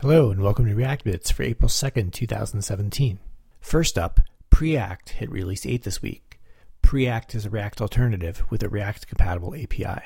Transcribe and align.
Hello 0.00 0.30
and 0.30 0.40
welcome 0.40 0.64
to 0.66 0.76
React 0.76 1.02
Bits 1.02 1.28
for 1.32 1.42
April 1.42 1.68
2nd, 1.68 2.12
2017. 2.12 3.18
First 3.58 3.98
up, 3.98 4.20
Preact 4.48 5.08
hit 5.08 5.28
release 5.28 5.66
8 5.66 5.82
this 5.82 6.00
week. 6.00 6.38
Preact 6.84 7.34
is 7.34 7.44
a 7.44 7.50
React 7.50 7.80
alternative 7.80 8.44
with 8.48 8.62
a 8.62 8.68
React 8.68 9.08
compatible 9.08 9.56
API. 9.56 10.02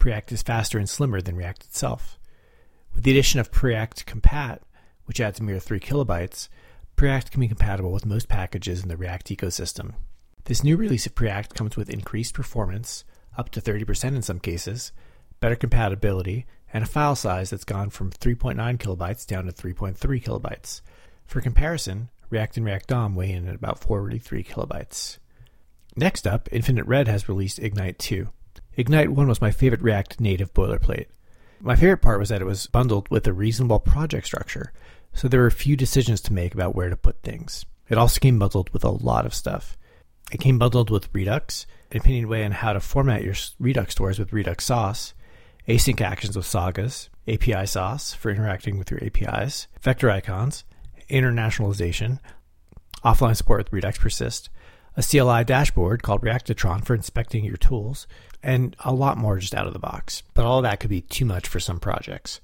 Preact 0.00 0.32
is 0.32 0.42
faster 0.42 0.78
and 0.78 0.88
slimmer 0.88 1.20
than 1.20 1.36
React 1.36 1.62
itself. 1.62 2.18
With 2.92 3.04
the 3.04 3.12
addition 3.12 3.38
of 3.38 3.52
Preact 3.52 4.04
Compat, 4.04 4.62
which 5.04 5.20
adds 5.20 5.38
a 5.38 5.44
mere 5.44 5.60
3 5.60 5.78
kilobytes, 5.78 6.48
Preact 6.96 7.30
can 7.30 7.40
be 7.40 7.46
compatible 7.46 7.92
with 7.92 8.04
most 8.04 8.28
packages 8.28 8.82
in 8.82 8.88
the 8.88 8.96
React 8.96 9.28
ecosystem. 9.28 9.92
This 10.46 10.64
new 10.64 10.76
release 10.76 11.06
of 11.06 11.14
Preact 11.14 11.54
comes 11.54 11.76
with 11.76 11.88
increased 11.88 12.34
performance, 12.34 13.04
up 13.38 13.50
to 13.50 13.60
30% 13.60 14.16
in 14.16 14.22
some 14.22 14.40
cases, 14.40 14.90
better 15.40 15.56
compatibility, 15.56 16.46
and 16.72 16.84
a 16.84 16.86
file 16.86 17.16
size 17.16 17.50
that's 17.50 17.64
gone 17.64 17.90
from 17.90 18.10
3.9 18.10 18.56
kilobytes 18.78 19.26
down 19.26 19.46
to 19.46 19.52
3.3 19.52 19.96
kilobytes. 20.22 20.82
For 21.26 21.40
comparison, 21.40 22.10
React 22.28 22.58
and 22.58 22.66
React 22.66 22.86
DOM 22.86 23.14
weigh 23.14 23.32
in 23.32 23.48
at 23.48 23.54
about 23.54 23.80
43 23.80 24.44
kilobytes. 24.44 25.18
Next 25.96 26.26
up, 26.26 26.48
Infinite 26.52 26.86
Red 26.86 27.08
has 27.08 27.28
released 27.28 27.58
Ignite 27.58 27.98
2. 27.98 28.28
Ignite 28.76 29.10
1 29.10 29.28
was 29.28 29.40
my 29.40 29.50
favorite 29.50 29.82
React 29.82 30.20
native 30.20 30.54
boilerplate. 30.54 31.06
My 31.60 31.74
favorite 31.76 31.98
part 31.98 32.20
was 32.20 32.28
that 32.28 32.40
it 32.40 32.46
was 32.46 32.68
bundled 32.68 33.08
with 33.10 33.26
a 33.26 33.32
reasonable 33.32 33.80
project 33.80 34.26
structure, 34.26 34.72
so 35.12 35.28
there 35.28 35.40
were 35.40 35.50
few 35.50 35.76
decisions 35.76 36.20
to 36.22 36.32
make 36.32 36.54
about 36.54 36.74
where 36.74 36.88
to 36.88 36.96
put 36.96 37.22
things. 37.22 37.66
It 37.88 37.98
also 37.98 38.20
came 38.20 38.38
bundled 38.38 38.70
with 38.70 38.84
a 38.84 38.90
lot 38.90 39.26
of 39.26 39.34
stuff. 39.34 39.76
It 40.32 40.40
came 40.40 40.58
bundled 40.58 40.90
with 40.90 41.12
Redux, 41.12 41.66
an 41.90 41.98
opinion 41.98 42.28
way 42.28 42.44
on 42.44 42.52
how 42.52 42.72
to 42.72 42.80
format 42.80 43.24
your 43.24 43.34
Redux 43.58 43.92
stores 43.92 44.18
with 44.18 44.32
Redux 44.32 44.64
Sauce, 44.64 45.12
async 45.70 46.00
actions 46.00 46.36
with 46.36 46.46
sagas, 46.46 47.10
API 47.28 47.64
sauce 47.64 48.12
for 48.12 48.30
interacting 48.30 48.76
with 48.76 48.90
your 48.90 49.02
APIs, 49.04 49.68
vector 49.80 50.10
icons, 50.10 50.64
internationalization, 51.08 52.18
offline 53.04 53.36
support 53.36 53.58
with 53.58 53.72
Redux 53.72 53.96
Persist, 53.96 54.50
a 54.96 55.02
CLI 55.02 55.44
dashboard 55.44 56.02
called 56.02 56.22
Reactotron 56.22 56.84
for 56.84 56.94
inspecting 56.94 57.44
your 57.44 57.56
tools, 57.56 58.08
and 58.42 58.74
a 58.84 58.92
lot 58.92 59.16
more 59.16 59.38
just 59.38 59.54
out 59.54 59.68
of 59.68 59.72
the 59.72 59.78
box. 59.78 60.24
But 60.34 60.44
all 60.44 60.58
of 60.58 60.64
that 60.64 60.80
could 60.80 60.90
be 60.90 61.02
too 61.02 61.24
much 61.24 61.46
for 61.46 61.60
some 61.60 61.78
projects. 61.78 62.40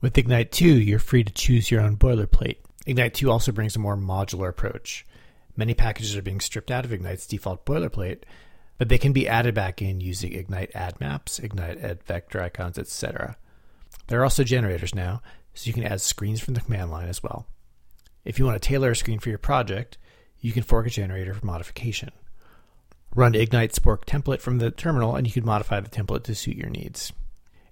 With 0.00 0.16
Ignite 0.16 0.50
2, 0.50 0.66
you're 0.66 0.98
free 0.98 1.24
to 1.24 1.32
choose 1.32 1.70
your 1.70 1.82
own 1.82 1.98
boilerplate. 1.98 2.56
Ignite 2.86 3.14
2 3.14 3.30
also 3.30 3.52
brings 3.52 3.76
a 3.76 3.80
more 3.80 3.96
modular 3.96 4.48
approach. 4.48 5.06
Many 5.56 5.74
packages 5.74 6.16
are 6.16 6.22
being 6.22 6.40
stripped 6.40 6.70
out 6.70 6.86
of 6.86 6.92
Ignite's 6.92 7.26
default 7.26 7.66
boilerplate 7.66 8.22
but 8.78 8.88
they 8.88 8.98
can 8.98 9.12
be 9.12 9.28
added 9.28 9.54
back 9.54 9.80
in 9.80 10.00
using 10.00 10.32
Ignite 10.32 10.70
add 10.74 11.00
maps, 11.00 11.38
Ignite 11.38 11.78
add 11.78 12.02
vector 12.02 12.40
icons, 12.40 12.78
etc. 12.78 13.36
There 14.08 14.20
are 14.20 14.24
also 14.24 14.44
generators 14.44 14.94
now, 14.94 15.22
so 15.54 15.68
you 15.68 15.72
can 15.72 15.84
add 15.84 16.00
screens 16.00 16.40
from 16.40 16.54
the 16.54 16.60
command 16.60 16.90
line 16.90 17.08
as 17.08 17.22
well. 17.22 17.46
If 18.24 18.38
you 18.38 18.44
want 18.44 18.60
to 18.60 18.68
tailor 18.68 18.90
a 18.90 18.96
screen 18.96 19.18
for 19.18 19.28
your 19.28 19.38
project, 19.38 19.98
you 20.40 20.52
can 20.52 20.62
fork 20.62 20.86
a 20.86 20.90
generator 20.90 21.34
for 21.34 21.46
modification. 21.46 22.10
Run 23.14 23.34
Ignite 23.34 23.72
Spork 23.72 24.04
template 24.04 24.40
from 24.40 24.58
the 24.58 24.70
terminal 24.70 25.14
and 25.14 25.26
you 25.26 25.32
can 25.32 25.44
modify 25.44 25.80
the 25.80 25.88
template 25.88 26.24
to 26.24 26.34
suit 26.34 26.56
your 26.56 26.70
needs. 26.70 27.12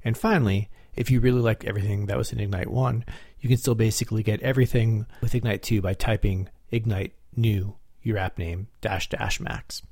And 0.04 0.16
finally, 0.16 0.70
if 0.94 1.10
you 1.10 1.20
really 1.20 1.40
liked 1.40 1.64
everything 1.64 2.06
that 2.06 2.16
was 2.16 2.32
in 2.32 2.40
Ignite 2.40 2.70
1, 2.70 3.04
you 3.40 3.48
can 3.48 3.58
still 3.58 3.74
basically 3.74 4.22
get 4.22 4.40
everything 4.40 5.06
with 5.20 5.34
Ignite 5.34 5.62
2 5.62 5.80
by 5.80 5.94
typing 5.94 6.48
Ignite 6.70 7.14
new 7.34 7.76
your 8.02 8.18
app 8.18 8.38
name 8.38 8.68
dash 8.80 9.08
dash 9.08 9.40
max. 9.40 9.82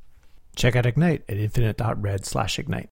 Check 0.61 0.77
out 0.77 0.84
Ignite 0.84 1.22
at 1.27 1.39
infinite.red 1.39 2.27
slash 2.27 2.58
ignite. 2.58 2.91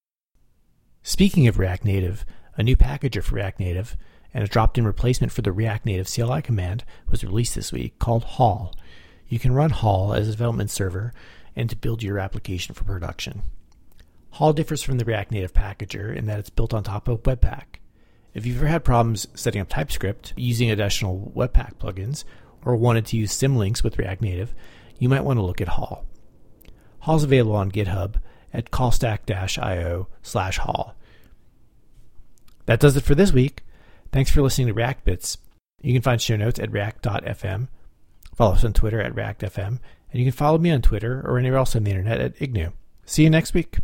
Speaking 1.03 1.47
of 1.49 1.59
React 1.59 1.85
Native, 1.85 2.25
a 2.57 2.63
new 2.63 2.75
packager 2.75 3.23
for 3.23 3.35
React 3.35 3.61
Native 3.61 3.95
and 4.33 4.43
a 4.43 4.47
dropped 4.47 4.79
in 4.79 4.87
replacement 4.87 5.33
for 5.33 5.43
the 5.43 5.53
React 5.53 5.85
Native 5.85 6.09
CLI 6.11 6.41
command 6.41 6.87
was 7.11 7.23
released 7.23 7.55
this 7.55 7.71
week 7.71 7.99
called 7.99 8.25
Haul. 8.25 8.75
You 9.29 9.39
can 9.39 9.53
run 9.53 9.69
Haul 9.69 10.15
as 10.15 10.29
a 10.29 10.31
development 10.31 10.71
server 10.71 11.13
and 11.55 11.69
to 11.69 11.77
build 11.77 12.03
your 12.03 12.19
application 12.19 12.75
for 12.75 12.85
production. 12.85 13.43
Haul 14.31 14.55
differs 14.55 14.83
from 14.83 14.97
the 14.97 15.05
React 15.05 15.33
Native 15.33 15.53
packager 15.53 16.17
in 16.17 16.25
that 16.25 16.39
it's 16.39 16.49
built 16.49 16.73
on 16.73 16.85
top 16.85 17.07
of 17.07 17.23
Webpack. 17.25 17.81
If 18.33 18.47
you've 18.47 18.57
ever 18.57 18.69
had 18.69 18.83
problems 18.83 19.29
setting 19.35 19.61
up 19.61 19.69
TypeScript 19.69 20.33
using 20.39 20.71
additional 20.71 21.31
Webpack 21.37 21.75
plugins 21.75 22.25
or 22.65 22.77
wanted 22.77 23.05
to 23.05 23.19
use 23.19 23.39
symlinks 23.39 23.85
with 23.85 23.99
React 23.99 24.23
Native, 24.23 24.55
you 24.99 25.11
might 25.11 25.25
want 25.25 25.37
to 25.37 25.45
look 25.45 25.61
at 25.61 25.69
Haul. 25.69 26.07
Haul's 27.09 27.25
available 27.25 27.57
on 27.57 27.73
GitHub 27.73 28.17
at 28.53 28.71
callstack-io 28.71 30.09
slash 30.21 30.59
haul. 30.59 30.95
That 32.67 32.81
does 32.81 32.99
it 32.99 33.05
for 33.05 33.15
this 33.15 33.33
week. 33.33 33.65
Thanks 34.13 34.31
for 34.31 34.43
listening 34.43 34.67
to 34.67 34.75
React 34.75 35.07
Bits. 35.07 35.39
You 35.81 35.95
can 35.95 36.03
find 36.03 36.21
show 36.21 36.37
notes 36.37 36.59
at 36.59 36.71
react.fm. 36.71 37.69
Follow 38.37 38.53
us 38.53 38.63
on 38.63 38.75
Twitter 38.75 39.01
at 39.01 39.15
reactfm. 39.15 39.67
And 39.67 39.81
you 40.13 40.25
can 40.25 40.33
follow 40.33 40.59
me 40.59 40.71
on 40.71 40.83
Twitter 40.83 41.23
or 41.27 41.39
anywhere 41.39 41.61
else 41.61 41.75
on 41.75 41.85
the 41.85 41.93
internet 41.93 42.21
at 42.21 42.37
ignu. 42.37 42.75
See 43.07 43.23
you 43.23 43.31
next 43.31 43.55
week. 43.55 43.79